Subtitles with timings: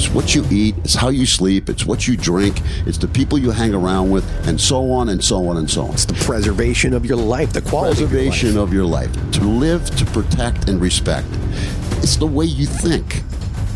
[0.00, 3.36] It's what you eat, it's how you sleep, it's what you drink, it's the people
[3.36, 5.90] you hang around with, and so on and so on and so on.
[5.90, 9.12] It's the preservation of your life, the quality Preservation of of your life.
[9.32, 11.26] To live, to protect, and respect.
[11.98, 13.22] It's the way you think.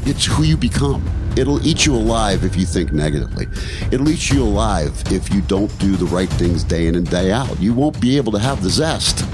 [0.06, 1.04] It's who you become.
[1.36, 3.46] It'll eat you alive if you think negatively.
[3.92, 7.32] It'll eat you alive if you don't do the right things day in and day
[7.32, 7.60] out.
[7.60, 9.26] You won't be able to have the zest.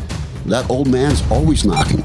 [0.46, 2.04] That old man's always knocking.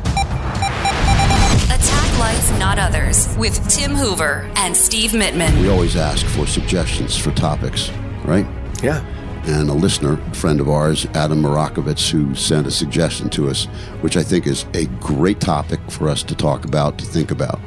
[2.26, 5.62] Attack Not Others with Tim Hoover and Steve Mittman.
[5.62, 7.92] We always ask for suggestions for topics,
[8.24, 8.48] right?
[8.82, 9.06] Yeah.
[9.46, 13.66] and a listener, a friend of ours, Adam Marakovitz, who sent a suggestion to us,
[14.02, 17.60] which I think is a great topic for us to talk about, to think about.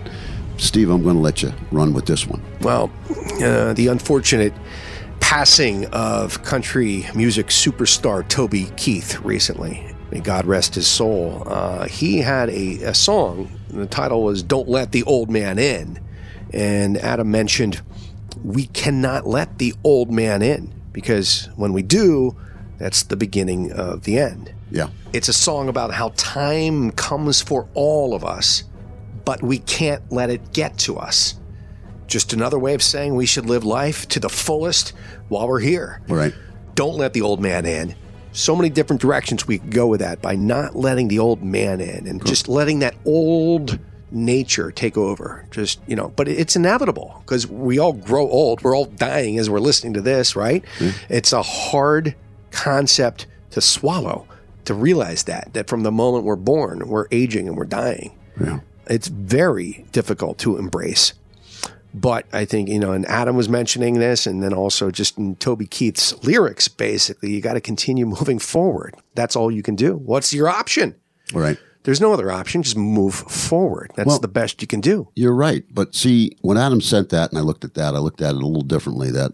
[0.56, 2.42] Steve, I'm going to let you run with this one.
[2.60, 2.90] Well,
[3.40, 4.52] uh, the unfortunate
[5.20, 9.84] passing of country music superstar Toby Keith recently.
[10.10, 11.44] May God rest his soul.
[11.46, 13.52] Uh, he had a, a song.
[13.78, 16.00] The title was Don't Let the Old Man In.
[16.52, 17.80] And Adam mentioned,
[18.42, 22.36] We cannot let the old man in because when we do,
[22.78, 24.52] that's the beginning of the end.
[24.70, 24.88] Yeah.
[25.12, 28.64] It's a song about how time comes for all of us,
[29.24, 31.34] but we can't let it get to us.
[32.06, 34.92] Just another way of saying we should live life to the fullest
[35.28, 36.00] while we're here.
[36.08, 36.34] All right.
[36.74, 37.94] Don't let the old man in.
[38.38, 41.80] So many different directions we could go with that by not letting the old man
[41.80, 43.80] in and just letting that old
[44.12, 45.44] nature take over.
[45.50, 48.62] Just, you know, but it's inevitable because we all grow old.
[48.62, 50.64] We're all dying as we're listening to this, right?
[50.78, 51.12] Mm-hmm.
[51.12, 52.14] It's a hard
[52.52, 54.28] concept to swallow,
[54.66, 58.16] to realize that, that from the moment we're born, we're aging and we're dying.
[58.40, 58.60] Yeah.
[58.86, 61.12] It's very difficult to embrace.
[61.94, 65.36] But I think, you know, and Adam was mentioning this, and then also just in
[65.36, 68.94] Toby Keith's lyrics, basically, you got to continue moving forward.
[69.14, 69.94] That's all you can do.
[69.96, 70.94] What's your option?
[71.32, 71.56] Right.
[71.84, 72.62] There's no other option.
[72.62, 73.92] Just move forward.
[73.96, 75.08] That's Well- the best you can do.
[75.14, 75.64] You're right.
[75.72, 78.42] But see, when Adam sent that and I looked at that, I looked at it
[78.42, 79.32] a little differently that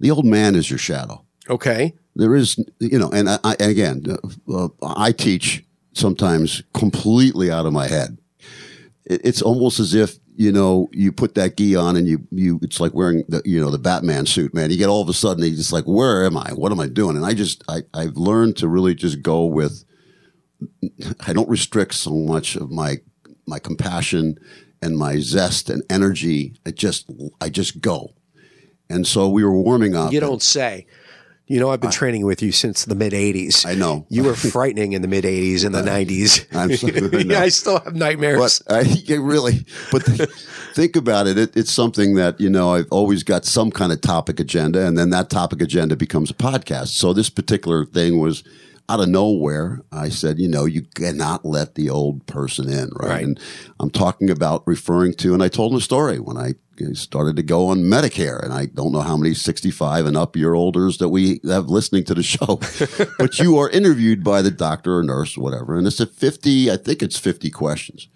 [0.00, 1.24] the old man is your shadow.
[1.48, 1.94] Okay.
[2.16, 4.04] There is, you know, and I, and again,
[4.48, 8.18] uh, uh, I teach sometimes completely out of my head.
[9.04, 12.58] It, it's almost as if you know you put that gi on and you you
[12.62, 14.70] it's like wearing the you know the Batman suit, man.
[14.70, 16.50] You get all of a sudden you just like, where am I?
[16.52, 17.16] What am I doing?
[17.16, 19.84] And I just I I've learned to really just go with.
[21.26, 22.96] I don't restrict so much of my
[23.46, 24.38] my compassion
[24.82, 26.54] and my zest and energy.
[26.66, 28.14] I just I just go.
[28.90, 30.12] And so we were warming up.
[30.12, 30.86] You don't say.
[31.46, 33.66] You know, I've been training with you since the mid 80s.
[33.66, 34.06] I know.
[34.08, 36.46] You were frightening in the mid 80s and the 90s.
[36.56, 38.62] I'm sorry, I yeah, I still have nightmares.
[38.66, 40.30] But I really, but th-
[40.74, 41.36] think about it.
[41.36, 41.54] it.
[41.54, 45.10] It's something that you know I've always got some kind of topic agenda, and then
[45.10, 46.88] that topic agenda becomes a podcast.
[46.88, 48.42] So this particular thing was
[48.88, 49.82] out of nowhere.
[49.92, 53.08] I said, you know, you cannot let the old person in, right?
[53.08, 53.24] Right.
[53.24, 53.40] And
[53.80, 56.54] I'm talking about referring to, and I told him a story when I
[56.92, 60.54] started to go on Medicare, and I don't know how many 65 and up year
[60.54, 62.60] olders that we have listening to the show,
[63.18, 66.70] but you are interviewed by the doctor or nurse or whatever, and it's a 50,
[66.70, 68.08] I think it's 50 questions.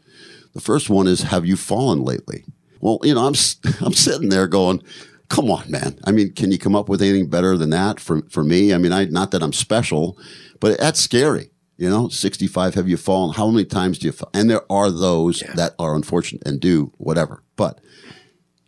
[0.55, 2.45] The first one is, have you fallen lately?
[2.81, 3.34] Well, you know, I'm
[3.81, 4.83] I'm sitting there going,
[5.28, 5.99] come on, man.
[6.05, 8.72] I mean, can you come up with anything better than that for for me?
[8.72, 10.19] I mean, I not that I'm special,
[10.61, 11.50] but that's scary.
[11.77, 13.34] You know, 65, have you fallen?
[13.34, 14.31] How many times do you fall?
[14.34, 17.44] And there are those that are unfortunate and do whatever.
[17.55, 17.81] But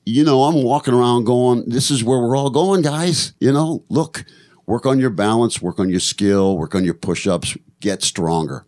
[0.06, 3.32] you know, I'm walking around going, this is where we're all going, guys.
[3.40, 4.24] You know, look,
[4.66, 8.66] work on your balance, work on your skill, work on your push ups, get stronger.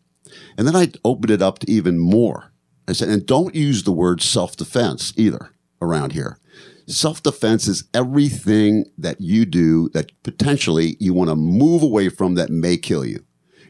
[0.59, 2.53] And then I opened it up to even more.
[2.89, 5.52] I said, and don't use the word self defense either
[5.83, 6.39] around here.
[6.87, 12.35] Self defense is everything that you do that potentially you want to move away from
[12.35, 13.25] that may kill you.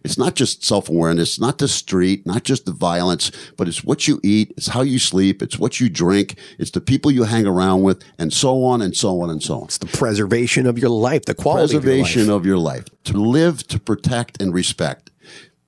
[0.04, 4.08] It's not just self awareness, not the street, not just the violence, but it's what
[4.08, 7.46] you eat, it's how you sleep, it's what you drink, it's the people you hang
[7.46, 9.64] around with, and so on and so on and so on.
[9.64, 12.80] It's the preservation of your life, the quality Preservation of your life.
[12.80, 13.04] of your life.
[13.04, 15.10] To live, to protect, and respect.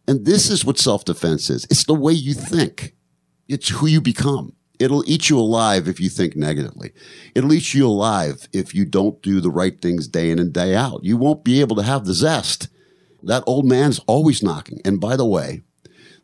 [0.09, 2.95] And this is what self defense is it's the way you think,
[3.49, 4.55] it's who you become.
[4.85, 6.93] It'll eat you alive if you think negatively.
[7.35, 10.77] It'll eat you alive if you don't do the right things day in and day
[10.77, 11.03] out.
[11.03, 12.69] You won't be able to have the zest.
[13.23, 14.83] That old man's always knocking.
[14.85, 15.63] And by the way,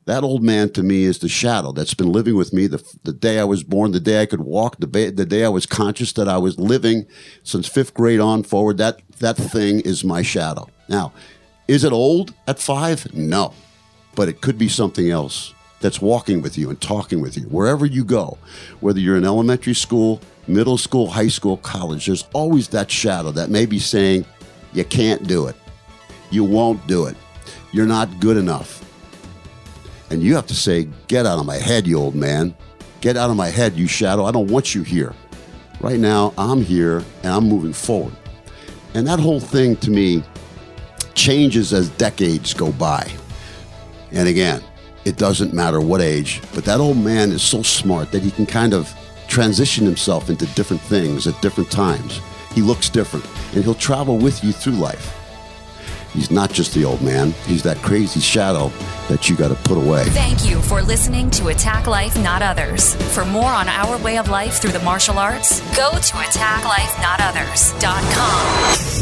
[0.05, 3.15] that old man to me is the shadow that's been living with me the, the
[3.15, 5.65] day I was born, the day I could walk, the, ba- the day I was
[5.65, 7.06] conscious that I was living
[7.43, 8.77] since fifth grade on forward.
[8.77, 10.69] That, that thing is my shadow.
[10.87, 11.15] Now,
[11.67, 13.15] is it old at five?
[13.15, 13.55] No.
[14.15, 17.87] But it could be something else that's walking with you and talking with you wherever
[17.87, 18.38] you go,
[18.81, 22.06] whether you're in elementary school, middle school, high school, college.
[22.06, 24.25] There's always that shadow that may be saying,
[24.73, 25.56] you can't do it.
[26.31, 27.17] You won't do it.
[27.73, 28.85] You're not good enough.
[30.11, 32.55] And you have to say, Get out of my head, you old man.
[33.00, 34.25] Get out of my head, you shadow.
[34.25, 35.15] I don't want you here.
[35.81, 38.15] Right now, I'm here and I'm moving forward.
[38.94, 40.23] And that whole thing to me
[41.15, 43.11] changes as decades go by.
[44.12, 44.62] And again,
[45.05, 48.47] it doesn't matter what age, but that old man is so smart that he can
[48.47, 48.94] kind of
[49.29, 52.20] transition himself into different things at different times.
[52.52, 53.25] He looks different
[53.55, 55.17] and he'll travel with you through life.
[56.12, 58.73] He's not just the old man, he's that crazy shadow
[59.08, 60.05] that you got to put away.
[60.06, 62.96] Thank you for listening to Attack Life Not Others.
[63.14, 68.50] For more on our way of life through the martial arts, go to attacklifenotothers.com.